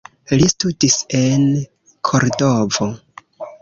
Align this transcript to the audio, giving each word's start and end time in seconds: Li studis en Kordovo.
Li 0.39 0.47
studis 0.53 0.97
en 1.21 1.47
Kordovo. 2.11 2.93